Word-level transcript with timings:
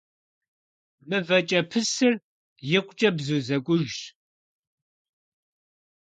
МывэкӀэпысыр 1.09 2.13
икъукӀэ 2.77 3.09
бзу 3.15 3.39
зэкӀужщ. 3.47 3.97